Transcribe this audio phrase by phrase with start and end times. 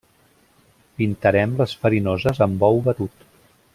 [1.01, 3.29] Pintarem les farinoses amb ou batut.